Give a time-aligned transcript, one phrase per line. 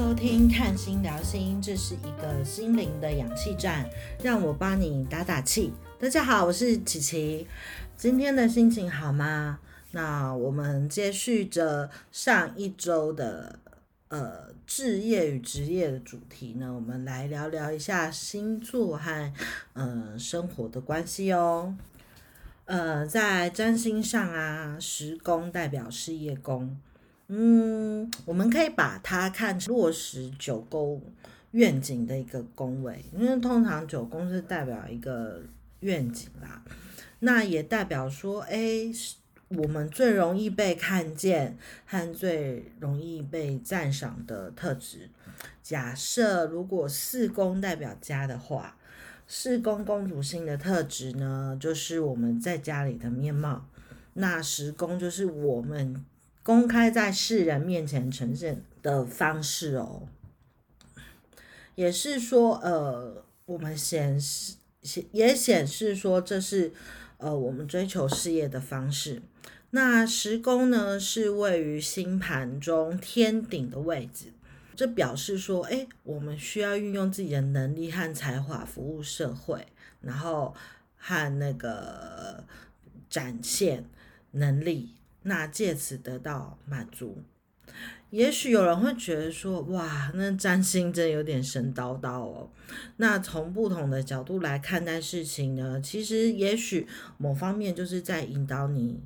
[0.00, 3.86] 收听看心聊心，这是一个心灵的氧气站，
[4.22, 5.74] 让我帮你打打气。
[5.98, 7.46] 大家好，我是琪琪，
[7.98, 9.58] 今天的心情好吗？
[9.90, 13.58] 那我们接续着上一周的
[14.08, 19.32] 呃置业与职业的主题呢，我们来聊聊一下星座和
[19.74, 21.76] 呃生活的关系哦。
[22.64, 26.78] 呃，在占星上啊，十宫代表事业宫。
[27.32, 31.00] 嗯，我们可以把它看成落实九宫
[31.52, 35.40] 愿景的一个宫位，因为通常九宫是代表一个
[35.78, 36.60] 愿景啦，
[37.20, 38.90] 那也代表说，哎，
[39.46, 41.56] 我们最容易被看见
[41.86, 45.08] 和最容易被赞赏的特质。
[45.62, 48.76] 假设如果四宫代表家的话，
[49.28, 53.68] 四宫公主星的特质呢，就是我们在家里的面貌，
[54.14, 56.04] 那十宫就是我们。
[56.42, 60.08] 公开在世人面前呈现的方式哦，
[61.74, 66.72] 也是说，呃，我们显示显也显示说，这是
[67.18, 69.22] 呃我们追求事业的方式。
[69.72, 74.32] 那十宫呢，是位于星盘中天顶的位置，
[74.74, 79.66] 这表示说，哎，我们需要运用自己的能力和才华服务社会，
[80.00, 80.54] 然后
[80.96, 82.44] 和那个
[83.08, 83.84] 展现
[84.32, 84.94] 能力。
[85.22, 87.22] 那借此得到满足，
[88.10, 92.50] 也许有人会觉得说，哇，那占星真有点神叨叨哦。
[92.96, 96.86] 那从不同的角度来看待事情呢，其实也许
[97.18, 99.00] 某方面就是在引导你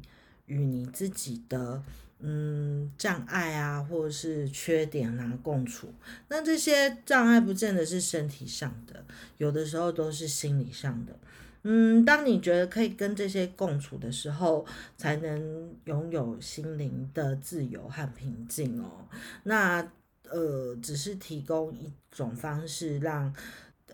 [0.47, 1.83] 与你自己的
[2.21, 5.93] 嗯障碍啊，或者是缺点啊共处。
[6.29, 9.05] 那这些障碍不见得是身体上的，
[9.39, 11.19] 有的时候都是心理上的。
[11.67, 14.67] 嗯，当你觉得可以跟这些共处的时候，
[14.99, 19.09] 才能拥有心灵的自由和平静哦。
[19.45, 19.91] 那
[20.29, 23.35] 呃，只是提供一种方式，让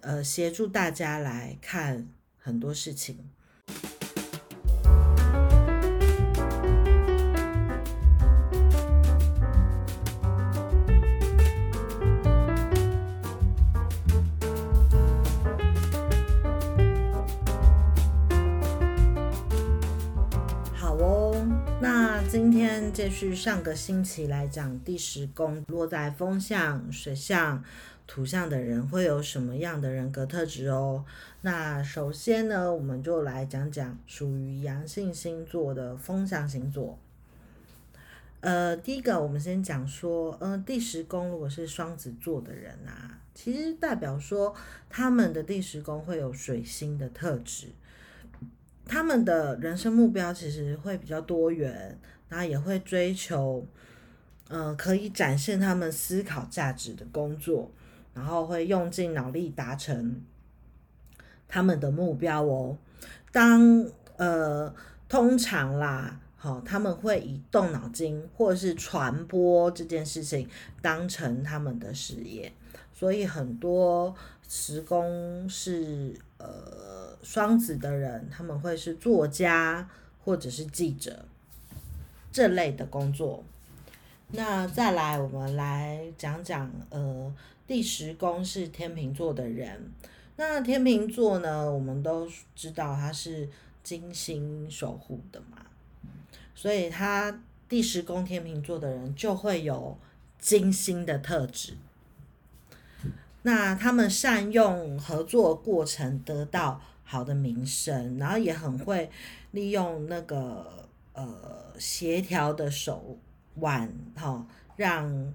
[0.01, 3.31] 呃协助大家来看很多事情。
[21.83, 27.65] 那今天继续上个星期来讲第十宫落在风象、水象、
[28.07, 31.07] 土象的人会有什么样的人格特质哦？
[31.41, 36.99] 那首先呢，我们就来讲讲属于阳性星座的风象星座。
[38.41, 44.55] 呃，第一个我们先讲说，呃，第十宫如果是双子座的人啊，其实代表说
[44.91, 47.69] 他们的第十宫会有水星的特质，
[48.91, 51.97] 他们的人生目标其实会比较多元。
[52.31, 53.67] 然后也会追求，
[54.51, 57.69] 嗯，可以展现他们思考价值的工作，
[58.15, 60.23] 然后会用尽脑力达成
[61.49, 62.79] 他们的目标哦。
[63.33, 63.85] 当
[64.17, 64.73] 呃，
[65.09, 70.49] 通常啦，好，他们会以动脑筋或者是传播这件事情
[70.81, 72.53] 当成他们的事业，
[72.95, 74.15] 所以很多
[74.53, 79.89] 时宫是呃双子的人，他们会是作家
[80.25, 81.25] 或者是记者。
[82.33, 83.45] 这类的工作，
[84.33, 87.33] 那再来，我们来讲讲，呃，
[87.65, 89.93] 第十宫是天秤座的人。
[90.37, 93.49] 那天秤座呢，我们都知道他是
[93.85, 95.59] 金星守护的嘛，
[96.57, 99.97] 所以他第十宫天秤座的人就会有
[100.41, 101.75] 金星的特质。
[103.43, 109.11] 那他们善用合作过程得到好的名声，然后也很会
[109.51, 110.79] 利用那个。
[111.13, 113.19] 呃，协调的手
[113.57, 115.35] 腕，哈，让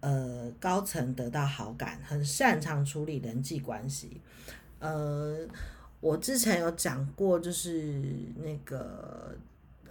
[0.00, 4.20] 呃高层得到好感，很擅长处理人际关系。
[4.78, 5.38] 呃，
[6.00, 8.02] 我之前有讲过，就是
[8.36, 9.34] 那个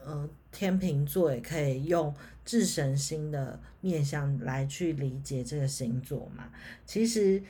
[0.06, 2.14] 呃天秤座也可以用
[2.46, 6.50] 智神星的面相来去理解这个星座嘛。
[6.86, 7.42] 其实，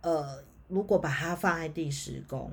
[0.00, 2.52] 呃，如果把它放在第十宫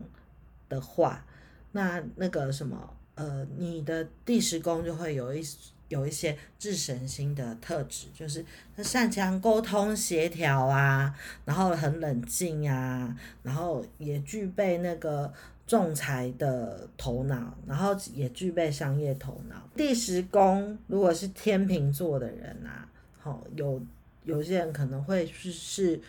[0.67, 1.25] 的话，
[1.71, 2.95] 那那个什么。
[3.15, 5.43] 呃，你的第十宫就会有一
[5.89, 15.33] 有一些智神星的特质，就是他擅长沟通协调啊，然后很冷静啊，然后也具备那个
[15.69, 19.69] 仲裁的头脑，然后也具备商业头脑。
[19.75, 22.89] 第十宫如果是天秤座的人啊，
[23.19, 23.79] 好有
[24.23, 26.01] 有些人可能会是是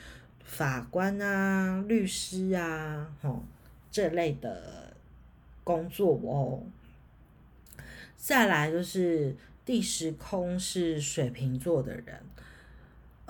[0.43, 3.45] 法官啊、律师啊，吼
[3.93, 4.95] 这类的
[5.63, 6.63] 工作哦。
[8.17, 9.37] 再来就是
[9.67, 12.19] 第十空是水瓶座的人，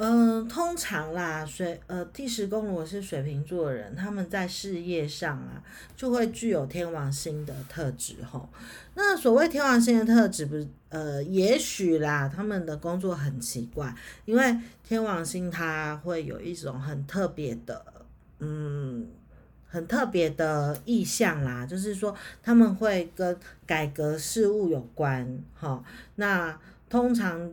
[0.02, 5.62] 嗯，通常啦，水呃第十宫如果是水瓶座的人，他们在事业上啊，
[5.94, 8.48] 就会具有天王星的特质吼。
[8.94, 13.94] 那所谓天王星的特质，不是呃，也许啦，他们的工作很奇怪，
[14.24, 17.84] 因为天王星它会有一种很特别的，
[18.38, 19.06] 嗯，
[19.68, 23.36] 很特别的意向啦，就是说他们会跟
[23.66, 25.84] 改革事务有关哈。
[26.14, 26.58] 那
[26.88, 27.52] 通常。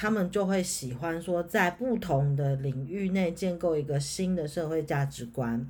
[0.00, 5.68] 他们就会喜欢说，在不同的领域内建构一个新的社会价值观。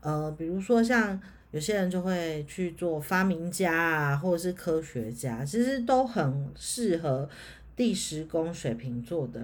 [0.00, 1.18] 呃，比如说像
[1.52, 7.26] 有些人就会去做发明家啊，或者是科学家，其实都很适合
[7.74, 9.40] 第十宫水瓶座的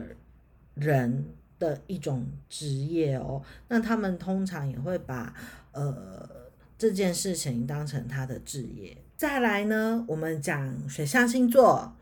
[0.74, 1.24] 人
[1.58, 3.40] 的一种职业哦。
[3.69, 5.32] 那他们通常也会把
[5.72, 6.28] 呃
[6.76, 8.94] 这件事情当成他的职业。
[9.16, 11.94] 再来呢，我们讲水象星座。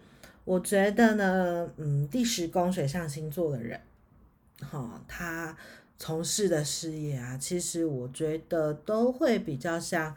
[0.46, 3.80] 我觉得呢，嗯，第十宫水象星座的人，
[4.60, 5.56] 哈，他
[5.98, 10.14] 从事的事业啊，其实我觉得都会比较像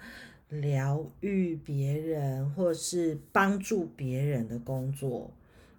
[0.49, 5.31] 疗愈别人或是帮助别人的工作。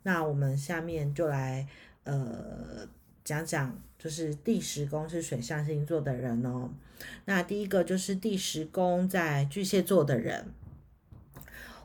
[0.02, 1.68] 那我们下面就来
[2.02, 2.88] 呃
[3.22, 6.70] 讲讲，就是第十宫是水象星座的人哦。
[7.26, 10.44] 那第一个就是第十宫在巨蟹座的人。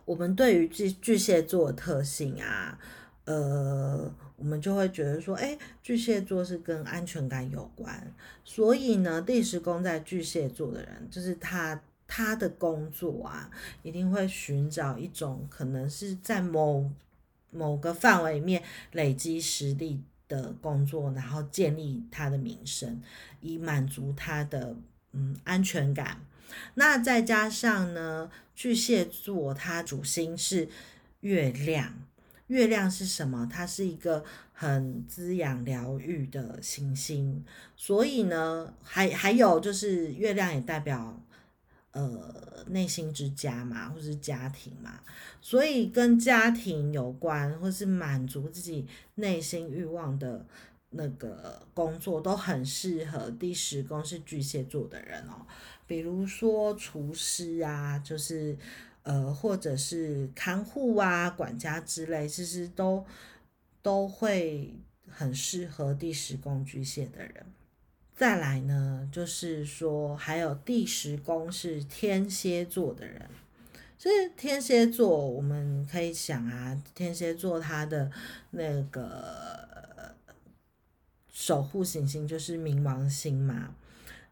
[0.05, 2.79] 我们对于巨巨蟹座的特性啊，
[3.25, 8.13] 呃，我们就会觉得说，哎，巨蟹座是跟安全感有关，
[8.43, 13.49] 所以呢，第十宫在巨蟹座的人，就是他他的工作啊，
[13.81, 16.91] 一定会寻找一种可能是在某
[17.49, 18.61] 某个范围里面
[18.91, 23.01] 累积实力的工作，然后建立他的名声，
[23.41, 24.75] 以满足他的
[25.13, 26.19] 嗯安全感。
[26.75, 30.69] 那再加上呢，巨蟹座它主星是
[31.21, 31.93] 月亮，
[32.47, 33.49] 月亮是什么？
[33.51, 37.43] 它是一个很滋养疗愈的行星，
[37.75, 41.21] 所以呢，还还有就是月亮也代表
[41.91, 44.99] 呃内心之家嘛，或是家庭嘛，
[45.41, 50.45] 所以跟家庭有关，或是满足自己内心欲望的
[50.91, 55.45] 那个工作，都很适合第十宫是巨蟹座的人哦。
[55.87, 58.57] 比如说厨师啊，就是
[59.03, 63.05] 呃，或者是看护啊、管家之类，其实都
[63.81, 64.73] 都会
[65.07, 67.45] 很适合第十宫巨蟹的人。
[68.15, 73.29] 再来呢，就是说还有第十宫是天蝎座的人，
[73.97, 78.09] 就是天蝎座，我们可以想啊，天蝎座它的
[78.51, 80.15] 那个
[81.31, 83.75] 守护行星就是冥王星嘛。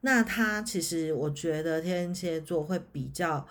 [0.05, 3.47] 那他其实，我觉得天蝎座会比较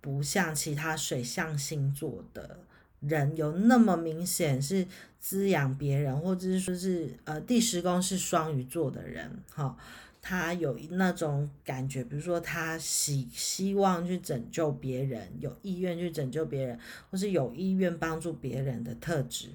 [0.00, 2.58] 不像其他水象星座的
[2.98, 4.84] 人有那么明显是
[5.20, 9.76] 滋养别人，或者是说是呃第十宫是双鱼座的人，哈，
[10.20, 16.76] 他有那种感觉，比如说他希希望去拯救别人，有意愿去拯救别人，
[17.12, 19.50] 或是有意愿帮助别人的特质。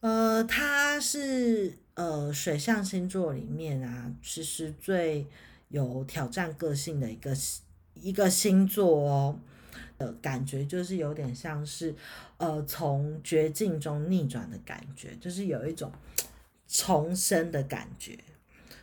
[0.00, 1.78] 呃，他是。
[1.98, 5.26] 呃，水象星座里面啊，其实最
[5.68, 7.36] 有挑战个性的一个
[7.94, 9.40] 一个星座哦，
[9.96, 11.92] 呃，感觉就是有点像是
[12.36, 15.90] 呃从绝境中逆转的感觉，就是有一种
[16.68, 18.16] 重生的感觉。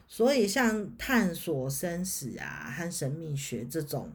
[0.09, 4.11] 所以像探索生死啊和神秘学这种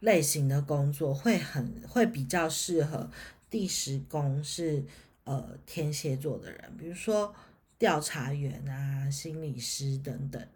[0.00, 3.10] 类型的工作，会很会比较适合
[3.50, 4.82] 第十宫是。
[5.24, 7.34] 呃，天蝎座的人，比如说
[7.78, 10.46] 调查员啊、心理师等等。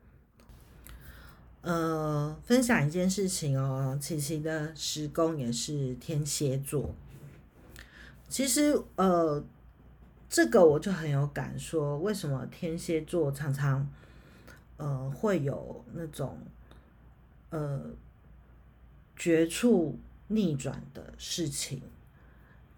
[1.63, 6.95] 呃，分享一件事情哦，琪琪的时工也是天蝎座。
[8.29, 9.43] 其实，呃，
[10.29, 13.89] 这个我就很有感，说为什么天蝎座常常
[14.77, 16.39] 呃会有那种
[17.51, 17.87] 呃
[19.17, 19.99] 绝处
[20.29, 21.83] 逆转的事情。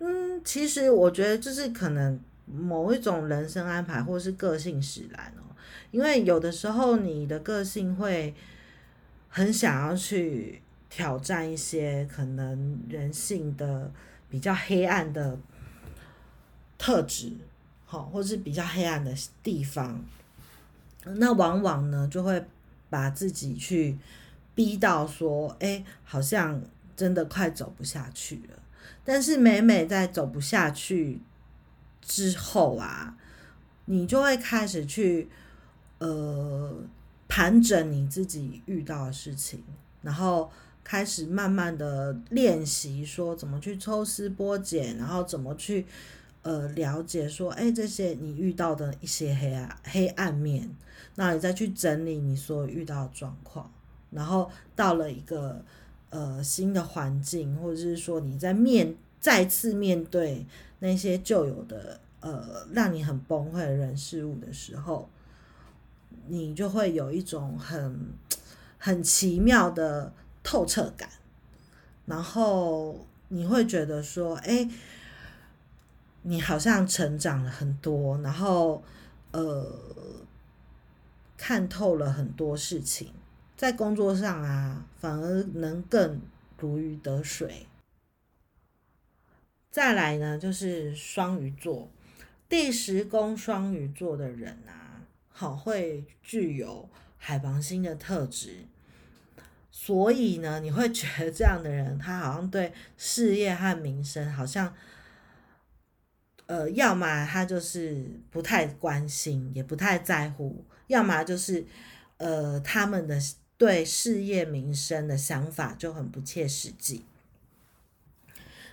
[0.01, 5.55] 嗯，其实我觉得就是可能某一种人生安排，或是个性使然哦。
[5.91, 8.35] 因为有的时候你的个性会
[9.29, 13.93] 很想要去挑战一些可能人性的
[14.29, 15.39] 比较黑暗的
[16.79, 17.33] 特质，
[17.85, 20.03] 好，或是比较黑暗的地方，
[21.05, 22.43] 那往往呢就会
[22.89, 23.99] 把自己去
[24.55, 26.63] 逼到说，哎，好像
[26.97, 28.63] 真的快走不下去了。
[29.05, 31.21] 但是每每在走不下去
[32.01, 33.17] 之后啊，
[33.87, 35.29] 你就会开始去
[35.99, 36.77] 呃
[37.29, 39.63] 盘整你自己遇到的事情，
[40.03, 40.51] 然后
[40.83, 45.87] 开始慢慢的练习说怎么去抽丝剥茧，然后怎么去
[46.43, 50.69] 呃了解说，哎，这些你遇到的一些黑暗黑暗面，
[51.15, 53.71] 那你再去整理你所遇到的状况，
[54.11, 55.65] 然后到了一个
[56.11, 60.47] 呃新的环境，或者是说你在面再次面对
[60.79, 65.09] 那些旧有的呃让你很崩溃的人事物的时候，
[66.29, 68.13] 你就会有一种很
[68.79, 70.13] 很奇妙的
[70.43, 71.09] 透彻感，
[72.07, 74.71] 然后你会觉得说，哎。
[76.23, 78.83] 你好像成长了很多，然后
[79.31, 79.67] 呃，
[81.39, 83.11] 看透了很多事情，
[83.61, 86.19] 在工作上啊，反而能更
[86.57, 87.67] 如鱼得水。
[89.71, 91.91] 再来呢，就是双鱼座，
[92.49, 96.89] 第十宫双鱼座的人啊，好会具有
[97.19, 98.65] 海王星的特质，
[99.71, 104.75] 所以呢，你会觉得这样的人，他好像对事业和名声好像。
[106.47, 111.65] 呃，要么他就是不太关心，也不太在乎；要么就是，
[112.17, 113.21] 呃，他们的
[113.61, 117.05] 对事业民生的想法就很不切实际。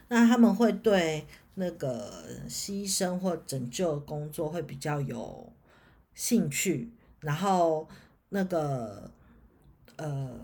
[0.08, 1.26] 那他们会对
[1.56, 5.52] 那个牺牲或拯救工作会比较有
[6.16, 6.90] 兴趣，
[7.20, 7.90] 然后
[8.30, 9.12] 那个
[9.98, 10.40] 呃。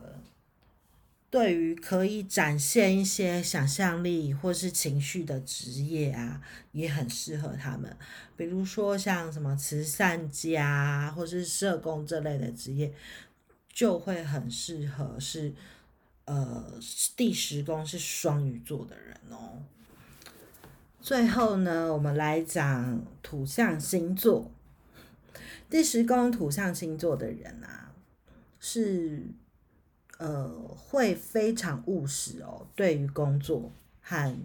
[1.29, 6.39] 对于可以展现一些想象力或是情绪的职业啊，
[6.73, 7.97] 也很适合他们。
[8.37, 12.93] 比如说像什么慈善家或是社工这类的职业，
[13.73, 15.53] 就会很适合是
[16.23, 16.79] 呃
[17.17, 19.63] 第十宫是双鱼座的人哦。
[21.01, 24.49] 最后呢，我们来讲土象星座。
[25.69, 27.91] 第十宫土象星座的人啊，
[28.61, 29.25] 是。
[30.19, 32.65] 呃，会非常务实哦。
[32.75, 34.37] 对于工作和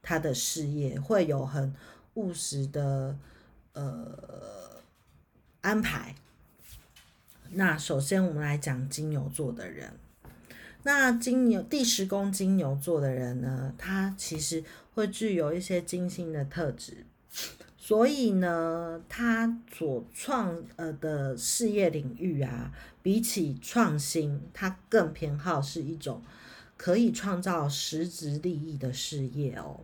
[0.00, 1.74] 他的事业，会有很
[2.12, 3.18] 务实的
[3.72, 4.80] 呃
[5.62, 6.14] 安排。
[7.56, 9.92] 那首先，我们来讲金牛座的人。
[10.82, 14.62] 那金牛第十宫金牛座的人呢，他其实
[14.94, 17.06] 会具有一些金星的特质。
[17.78, 26.22] 所以呢，他所创呃的事业领域啊，比起创新，他更偏好是一种
[26.76, 29.80] 可以创造实质利益的事业哦。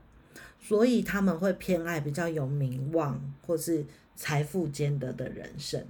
[0.60, 3.86] 所以他们会偏爱比较有名望或是
[4.16, 5.86] 财富兼得的人生。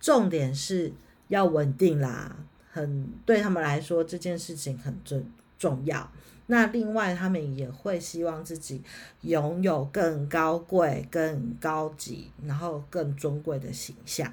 [0.00, 0.92] 重点是
[1.32, 2.36] 要稳定啦，
[2.70, 5.24] 很对他们来说这件事情很重
[5.58, 6.12] 重要。
[6.48, 8.82] 那另外，他们也会希望自己
[9.22, 14.30] 拥有更高贵、更高级，然后更尊贵的形象。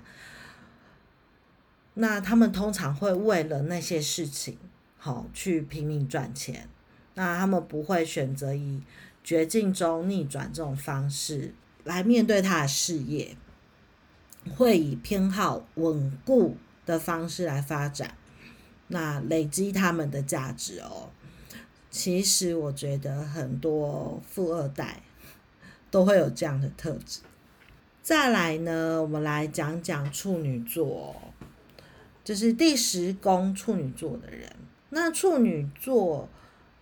[1.93, 4.57] 那他们通常会为了那些事情，
[4.97, 6.67] 好去拼命赚钱。
[7.13, 8.81] 那他们不会选择以
[9.23, 11.53] 绝境中逆转这种方式
[11.85, 13.37] 来面对他的事业，
[14.57, 16.57] 会以偏好稳固
[16.89, 18.15] 的方式来发展，
[18.87, 21.09] 那累积他们的价值哦。
[21.91, 25.03] 其实我觉得很多富二代
[25.91, 27.19] 都会有这样的特质。
[28.01, 31.15] 再来呢，我们来讲讲处女座，
[32.23, 34.51] 就是第十宫处女座的人。
[34.89, 36.27] 那处女座，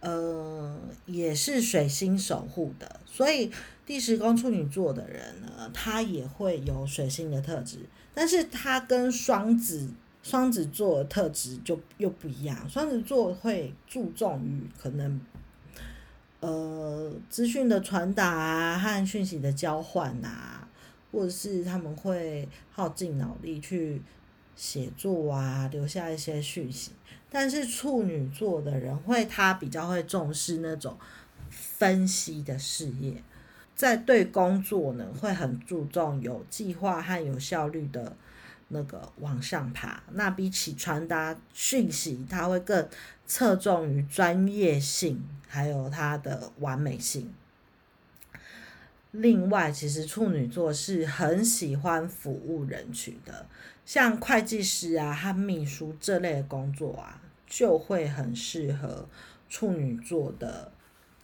[0.07, 3.51] 呃，也是水星守护的，所以
[3.85, 7.79] 第十宫处女座的人呢，他也会有水星的特质，
[8.13, 9.89] 但是他跟双子。
[10.23, 15.21] 双子座的特质就又不一样，双子座会注重于可能，
[16.41, 20.67] 呃，资讯的传达啊和讯息的交换啊，
[21.13, 24.01] 或者是他们会耗尽脑力去
[24.53, 26.91] 写作啊，留下一些讯息。
[27.29, 30.98] 但是处女座的人会，他比较会重视那种
[31.50, 33.22] 分析的事业，
[33.75, 38.15] 在对工作呢会很注重有计划和有效率的。
[38.69, 42.86] 那个往上爬，那比起传达讯息，他会更
[43.25, 47.34] 侧重于专业性，还有它的完美性。
[49.11, 53.47] 另外，其实处女座是很喜欢服务人群的，
[53.85, 59.07] 像会计师啊和秘书这类的工作啊，就会很适合
[59.49, 60.71] 处女座的，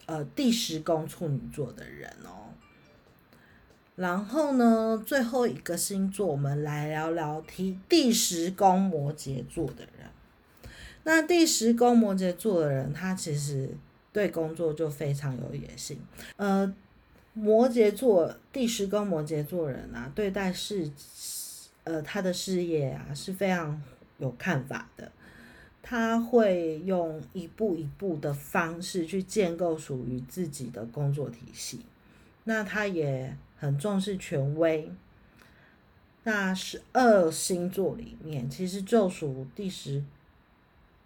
[0.06, 2.54] 呃，第十宫处女座的人哦。
[3.96, 10.10] 然后呢，最后一个星座，我们来聊聊第第十宫摩羯座的人。
[11.04, 13.70] 那第十宫摩羯座的人，他其实
[14.12, 16.00] 对工作就非常有野心。
[16.38, 16.74] 呃，
[17.34, 20.90] 摩羯座第十宫摩羯座人啊，对待事，
[21.84, 23.82] 呃，他的事业啊是非常
[24.18, 25.12] 有看法的。
[25.82, 31.82] 他会用一步一步的方式去建构属于自己的工作体系。
[32.44, 33.38] 那他也。
[33.64, 34.92] 很重视权威。
[36.24, 40.04] 那十二星座里面，其实就属第十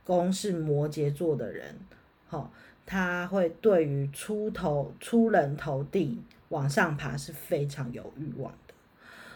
[0.03, 1.75] 宫是摩羯座的人，
[2.27, 2.51] 好，
[2.88, 8.74] 他会对于出头出人头地往上爬是非常有欲望的，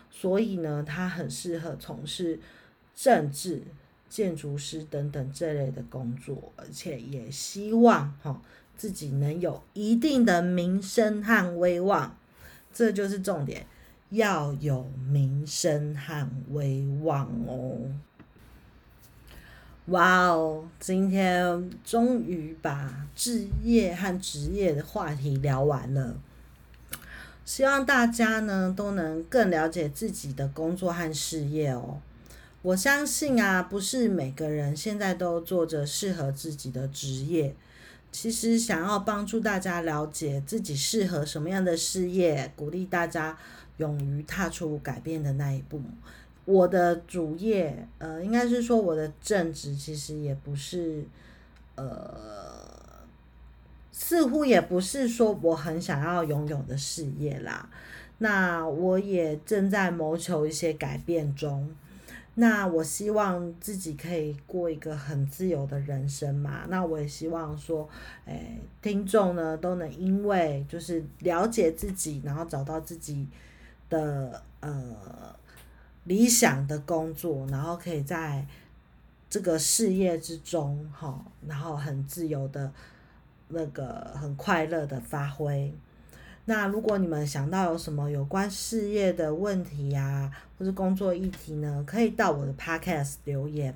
[0.10, 2.40] 所以呢，他很适合从事
[2.96, 3.62] 政治、
[4.08, 8.42] 建筑师等等这类的工作，而且也希望哈
[8.78, 12.18] 自己能有一定的名声和威望，
[12.74, 13.68] 这就是重点。
[14.12, 17.80] 要有名声和威望哦！
[19.88, 26.16] 哇哦，今天终于把置业和职业的话题聊完了。
[27.44, 32.00] 希望大家呢都能更了解自己的工作和事业哦。
[32.62, 37.56] 我相信啊，不是每个人现在都做着适合自己的职业。
[38.12, 43.38] 其实想要帮助大家了解自己适合什么样的事业，鼓励大家。
[43.78, 45.82] 勇于踏出改变的那一步。
[46.46, 51.06] 我的主业，呃，应该是说我的正职，其实也不是，
[51.76, 53.06] 呃，
[53.92, 57.70] 似乎也不是说我很想要拥有的事业啦。
[58.18, 61.70] 那我也正在谋求一些改变中。
[62.36, 66.62] 那我希望自己可以过一个很自由的人生嘛。
[66.70, 67.88] 那我也希望说，
[68.26, 73.28] 诶，听众呢都能因为就是了解自己，然后找到自己。
[73.92, 75.36] 的呃
[76.06, 78.46] 理想的工作，然后可以在
[79.30, 82.72] 这个事业之中，哈，然后很自由的，
[83.50, 85.74] 那个很快乐的发挥。
[86.46, 93.74] 那如果你们想到有什么有关事业的问题呀，或是工作议题呢，可以到我的 podcast 留言，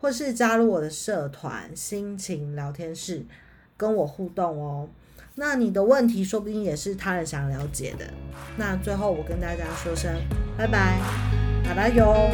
[0.00, 3.26] 或是加入我的社团心情聊天室，
[3.76, 4.88] 跟我互动哦。
[5.34, 8.06] 那你的问题说不定也是他人想了解的。
[8.56, 10.10] 那最后我跟大家说声
[10.56, 10.98] 拜拜，
[11.66, 12.30] 拜拜哟。